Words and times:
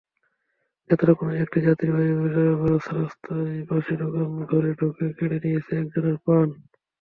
নেত্রকোনায় 0.89 1.41
একটি 1.43 1.59
যাত্রীবাহী 1.67 2.11
বাস 2.61 2.85
রাস্তার 2.97 3.37
পাশে 3.69 3.93
দোকান 4.01 4.29
ঘরে 4.49 4.71
ঢুকে 4.79 5.05
কেড়ে 5.17 5.37
নিয়েছে 5.43 5.71
একজনের 5.81 6.17
প্রাণ। 6.23 6.47